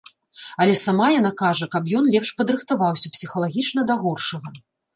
[0.63, 4.49] Але сама яна кажа, каб ён лепш падрыхтаваўся псіхалагічна да горшага.